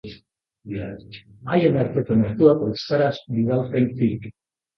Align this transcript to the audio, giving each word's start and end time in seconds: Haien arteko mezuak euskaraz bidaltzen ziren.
Haien 1.55 1.77
arteko 1.81 2.17
mezuak 2.23 2.65
euskaraz 2.71 3.13
bidaltzen 3.37 3.89
ziren. 3.95 4.35